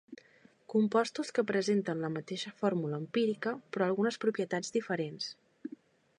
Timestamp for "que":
1.37-1.45